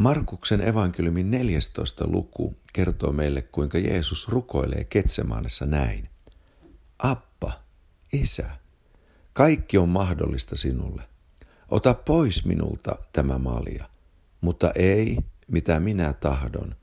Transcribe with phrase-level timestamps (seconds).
[0.00, 2.06] Markuksen evankeliumin 14.
[2.06, 6.10] luku kertoo meille, kuinka Jeesus rukoilee Ketsemaanessa näin.
[6.98, 7.52] Appa,
[8.12, 8.50] Isä,
[9.32, 11.02] kaikki on mahdollista sinulle.
[11.68, 13.88] Ota pois minulta tämä malja,
[14.40, 15.18] mutta ei
[15.48, 16.76] mitä minä tahdon,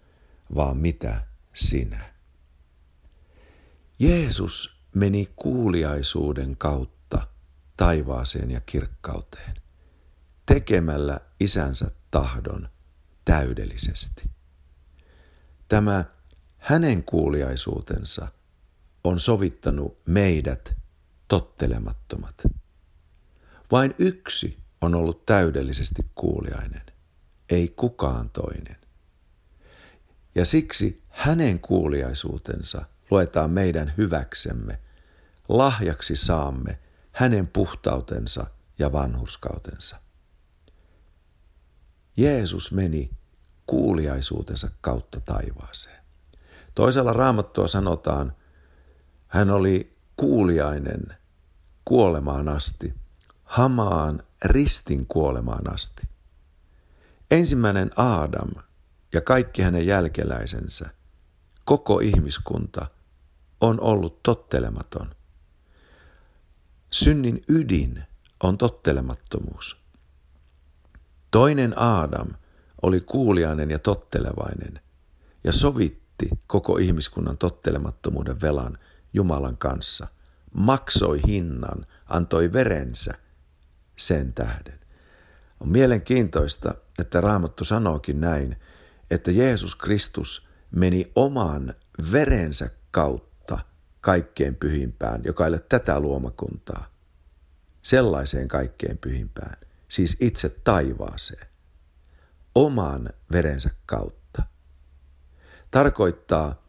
[0.55, 1.21] vaan mitä
[1.53, 2.13] sinä.
[3.99, 7.27] Jeesus meni kuuliaisuuden kautta
[7.77, 9.55] taivaaseen ja kirkkauteen,
[10.45, 12.69] tekemällä isänsä tahdon
[13.27, 14.29] täydellisesti.
[15.67, 16.05] Tämä
[16.57, 18.27] hänen kuuliaisuutensa
[19.03, 20.75] on sovittanut meidät
[21.27, 22.43] tottelemattomat.
[23.71, 26.85] Vain yksi on ollut täydellisesti kuuliainen,
[27.49, 28.77] ei kukaan toinen.
[30.35, 34.79] Ja siksi hänen kuuliaisuutensa luetaan meidän hyväksemme,
[35.49, 36.79] lahjaksi saamme
[37.11, 38.45] hänen puhtautensa
[38.79, 40.01] ja vanhurskautensa.
[42.17, 43.16] Jeesus meni
[43.67, 46.03] kuuliaisuutensa kautta taivaaseen.
[46.75, 48.33] Toisella raamattua sanotaan,
[49.27, 51.03] hän oli kuuliainen
[51.85, 52.93] kuolemaan asti,
[53.43, 56.07] hamaan ristin kuolemaan asti.
[57.31, 58.49] Ensimmäinen Aadam
[59.13, 60.89] ja kaikki hänen jälkeläisensä,
[61.65, 62.87] koko ihmiskunta,
[63.61, 65.15] on ollut tottelematon.
[66.91, 68.03] Synnin ydin
[68.43, 69.77] on tottelemattomuus.
[71.31, 72.27] Toinen Aadam
[72.81, 74.79] oli kuuliainen ja tottelevainen
[75.43, 78.77] ja sovitti koko ihmiskunnan tottelemattomuuden velan
[79.13, 80.07] Jumalan kanssa,
[80.53, 83.13] maksoi hinnan, antoi verensä
[83.95, 84.79] sen tähden.
[85.59, 88.57] On mielenkiintoista, että Raamattu sanookin näin,
[89.11, 91.73] että Jeesus Kristus meni oman
[92.11, 93.59] verensä kautta
[94.01, 96.85] kaikkein pyhimpään, joka ei ole tätä luomakuntaa,
[97.81, 101.47] sellaiseen kaikkein pyhimpään, siis itse taivaaseen,
[102.57, 104.43] oman verensä kautta.
[105.71, 106.63] Tarkoittaa,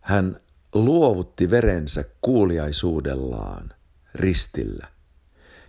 [0.00, 0.40] hän
[0.74, 3.72] luovutti verensä kuuliaisuudellaan
[4.14, 4.86] ristillä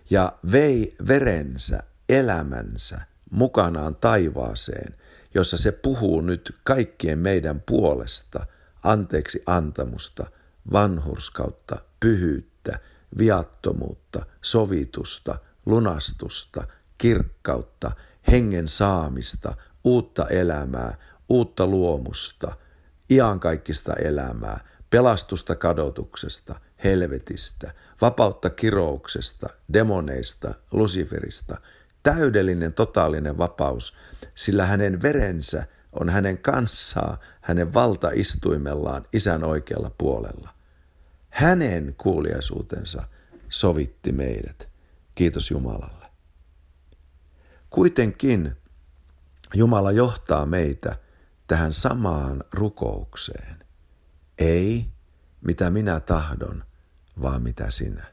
[0.09, 3.01] ja vei verensä elämänsä
[3.31, 4.95] mukanaan taivaaseen,
[5.33, 8.45] jossa se puhuu nyt kaikkien meidän puolesta
[8.83, 10.25] anteeksi antamusta,
[10.71, 12.79] vanhurskautta, pyhyyttä,
[13.17, 16.67] viattomuutta, sovitusta, lunastusta,
[16.97, 17.91] kirkkautta,
[18.31, 20.97] hengen saamista, uutta elämää,
[21.29, 22.55] uutta luomusta,
[23.09, 24.59] iankaikkista elämää,
[24.89, 31.57] pelastusta kadotuksesta, helvetistä, vapautta kirouksesta, demoneista, Luciferista,
[32.03, 33.93] täydellinen totaalinen vapaus,
[34.35, 35.63] sillä hänen verensä
[35.93, 40.49] on hänen kanssaan, hänen valtaistuimellaan isän oikealla puolella.
[41.29, 43.03] Hänen kuuliaisuutensa
[43.49, 44.69] sovitti meidät.
[45.15, 46.08] Kiitos Jumalalle.
[47.69, 48.55] Kuitenkin
[49.53, 50.97] Jumala johtaa meitä
[51.47, 53.65] tähän samaan rukoukseen.
[54.37, 54.89] Ei
[55.41, 56.63] mitä minä tahdon,
[57.21, 58.05] vaan mitä sinä.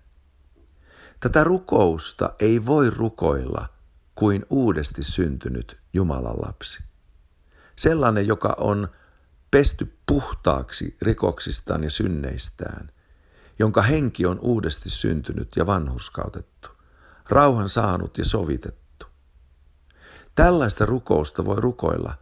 [1.20, 3.68] Tätä rukousta ei voi rukoilla
[4.14, 6.82] kuin uudesti syntynyt Jumalan lapsi.
[7.76, 8.88] Sellainen, joka on
[9.50, 12.90] pesty puhtaaksi rikoksistaan ja synneistään,
[13.58, 16.68] jonka henki on uudesti syntynyt ja vanhurskautettu,
[17.28, 18.85] rauhan saanut ja sovitettu.
[20.36, 22.14] Tällaista rukousta voi rukoilla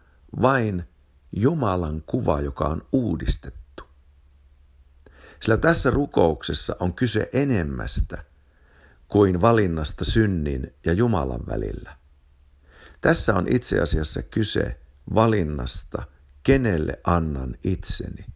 [0.43, 0.85] vain
[1.33, 3.65] Jumalan kuva, joka on uudistettu
[5.45, 8.25] sillä tässä rukouksessa on kyse enemmästä
[9.09, 11.97] kuin valinnasta synnin ja Jumalan välillä.
[13.01, 14.81] Tässä on itse asiassa kyse
[15.15, 16.03] valinnasta,
[16.43, 18.27] kenelle annan itseni.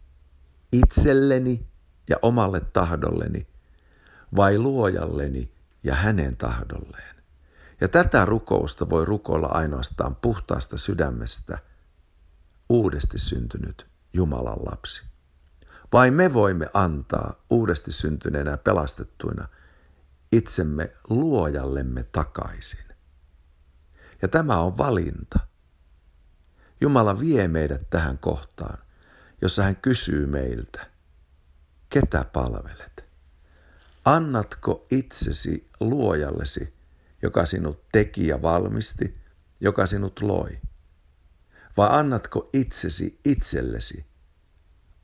[0.71, 1.67] Itselleni
[2.09, 3.47] ja omalle tahdolleni
[4.35, 5.51] vai luojalleni
[5.83, 7.18] ja hänen tahdolleen.
[7.81, 11.59] Ja tätä rukousta voi rukoilla ainoastaan puhtaasta sydämestä
[12.69, 15.03] uudesti syntynyt Jumalan lapsi.
[15.93, 19.47] Vai me voimme antaa uudesti syntyneenä pelastettuina
[20.31, 22.85] itsemme luojallemme takaisin.
[24.21, 25.39] Ja tämä on valinta.
[26.81, 28.77] Jumala vie meidät tähän kohtaan,
[29.41, 30.87] jossa hän kysyy meiltä,
[31.89, 33.05] ketä palvelet?
[34.05, 36.78] Annatko itsesi luojallesi,
[37.21, 39.17] joka sinut teki ja valmisti,
[39.59, 40.59] joka sinut loi?
[41.77, 44.05] Vai annatko itsesi itsellesi,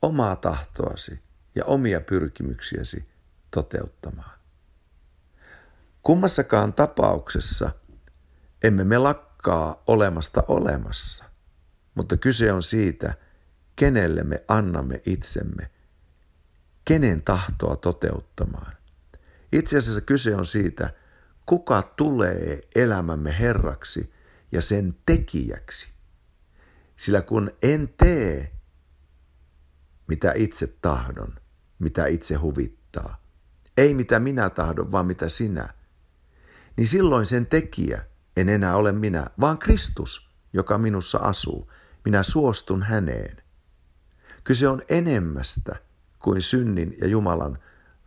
[0.02, 1.20] omaa tahtoasi
[1.54, 3.08] ja omia pyrkimyksiäsi
[3.50, 4.38] toteuttamaan.
[6.02, 7.70] Kummassakaan tapauksessa
[8.62, 11.24] emme me lakkaa olemasta olemassa,
[11.94, 13.14] mutta kyse on siitä,
[13.76, 15.70] kenelle me annamme itsemme,
[16.84, 18.76] kenen tahtoa toteuttamaan.
[19.52, 20.90] Itse asiassa kyse on siitä,
[21.46, 24.12] kuka tulee elämämme herraksi
[24.52, 25.96] ja sen tekijäksi,
[26.96, 28.52] Sillä kun en tee,
[30.08, 31.34] mitä itse tahdon,
[31.78, 33.22] mitä itse huvittaa,
[33.76, 35.74] ei mitä minä tahdon, vaan mitä sinä,
[36.76, 38.04] niin silloin sen tekijä
[38.36, 41.72] en enää ole minä, vaan Kristus, joka minussa asuu.
[42.04, 43.42] Minä suostun häneen.
[44.44, 45.76] Kyse on enemmästä
[46.18, 47.58] kuin synnin ja Jumalan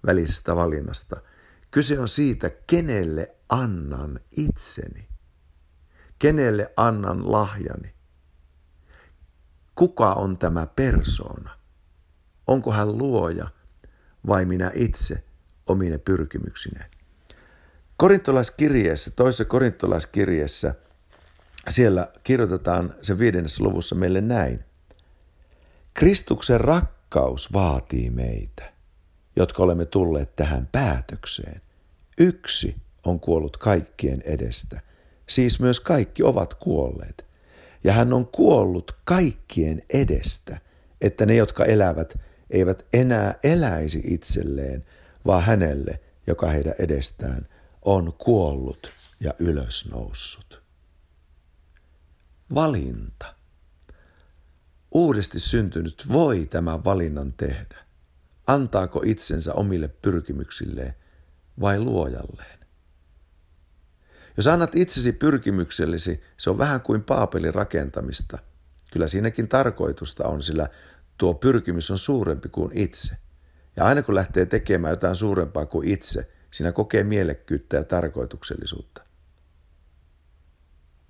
[0.06, 1.22] välisestä valinnasta.
[1.72, 5.10] Kyse on siitä, kenelle annan itseni.
[6.20, 7.94] Kenelle annan lahjani.
[9.76, 11.60] Kuka on tämä persoona?
[12.48, 13.48] Onko hän luoja
[14.28, 15.24] vai minä itse
[15.68, 16.92] omine pyrkimyksineen?
[17.98, 20.76] Korintolaiskirjeessä, toisessa korintolaiskirjeessä,
[21.70, 24.64] siellä kirjoitetaan se viidennessä luvussa meille näin.
[25.94, 28.74] Kristuksen rakkaus vaatii meitä,
[29.40, 31.62] jotka olemme tulleet tähän päätökseen.
[32.18, 32.76] Yksi
[33.06, 34.82] on kuollut kaikkien edestä,
[35.30, 37.26] siis myös kaikki ovat kuolleet.
[37.84, 40.62] Ja hän on kuollut kaikkien edestä,
[41.02, 42.20] että ne, jotka elävät,
[42.50, 44.86] eivät enää eläisi itselleen,
[45.26, 47.48] vaan hänelle, joka heidän edestään
[47.82, 50.64] on kuollut ja ylösnoussut.
[52.56, 53.36] Valinta.
[54.92, 57.89] Uudesti syntynyt voi tämän valinnan tehdä.
[58.50, 60.94] Antaako itsensä omille pyrkimyksilleen
[61.62, 62.60] vai luojalleen?
[64.38, 68.38] Jos annat itsesi pyrkimyksellisi, se on vähän kuin paapelin rakentamista.
[68.92, 70.68] Kyllä siinäkin tarkoitusta on, sillä
[71.18, 73.18] tuo pyrkimys on suurempi kuin itse.
[73.76, 79.02] Ja aina kun lähtee tekemään jotain suurempaa kuin itse, Siinä kokee mielekkyyttä ja tarkoituksellisuutta.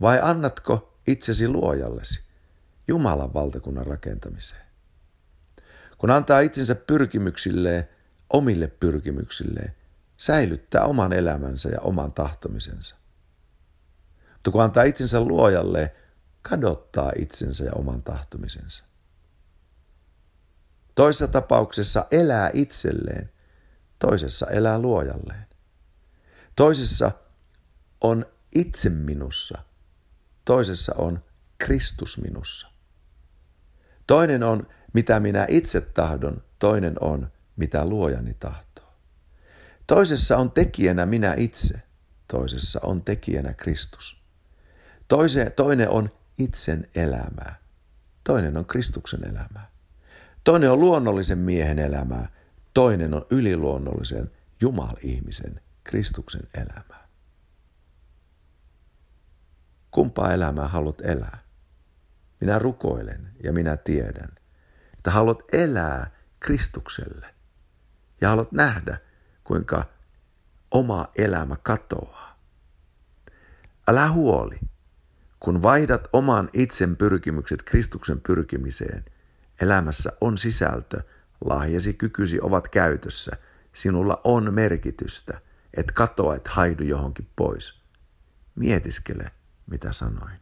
[0.02, 2.24] Vai annatko itsesi luojallesi
[2.88, 4.69] Jumalan valtakunnan rakentamiseen?
[6.00, 7.90] Kun antaa itsensä pyrkimyksilleen,
[8.34, 9.76] omille pyrkimyksilleen,
[10.18, 12.96] säilyttää oman elämänsä ja oman tahtomisensa.
[14.34, 15.96] Mutta kun antaa itsensä luojalle,
[16.42, 18.84] kadottaa itsensä ja oman tahtomisensa.
[20.96, 23.32] Toisessa tapauksessa elää itselleen
[24.00, 25.48] toisessa elää luojalleen.
[26.56, 27.12] Toisessa
[28.02, 28.26] on
[28.56, 29.58] itse minussa,
[30.46, 31.24] toisessa on
[31.58, 32.68] Kristus minussa.
[34.10, 38.94] Toinen on, mitä minä itse tahdon, toinen on, mitä luojani tahtoo.
[39.88, 41.82] Toisessa on tekijänä minä itse,
[42.28, 44.22] toisessa on tekijänä Kristus.
[45.08, 46.10] Toise, toinen on
[46.40, 47.56] itsen elämää,
[48.24, 49.72] toinen on Kristuksen elämää.
[50.44, 52.30] Toinen on luonnollisen miehen elämää,
[52.74, 57.08] Toinen on yliluonnollisen Jumal-ihmisen, Kristuksen elämää.
[59.92, 61.49] Kumpaa elämää haluat elää?
[62.40, 64.30] Minä rukoilen ja minä tiedän,
[64.98, 67.36] että haluat elää Kristukselle
[68.22, 68.98] ja haluat nähdä,
[69.44, 69.84] kuinka
[70.72, 72.40] oma elämä katoaa.
[73.88, 74.60] Älä huoli,
[75.40, 79.06] kun vaihdat oman itsen pyrkimykset Kristuksen pyrkimiseen,
[79.62, 81.02] elämässä on sisältö–
[81.46, 83.32] Lahjasi kykysi ovat käytössä.
[83.74, 85.42] Sinulla on merkitystä,
[85.74, 87.82] et katoa, et haidu johonkin pois.
[88.56, 89.32] Mietiskele,
[89.68, 90.40] mitä sanoin.